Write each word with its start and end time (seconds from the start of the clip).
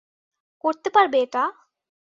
করতে 0.63 0.89
পারবে 0.95 1.17
এটা? 1.25 1.43